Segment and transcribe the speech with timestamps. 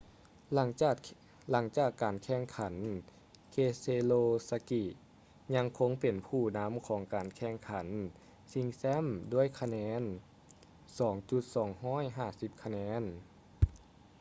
[0.53, 0.65] ຫຼັ
[1.65, 2.73] ງຈາກການແຂ່ງຂັນ
[3.53, 4.83] keselowski
[5.55, 7.87] ຍັງຄົງເປັນຜູ້ນຳຂອງການແຂ່ງຂັນ
[8.53, 10.01] ຊິງແຊັມດ້ວຍຄະແນນ
[11.81, 13.01] 2,250 ຄະແນນ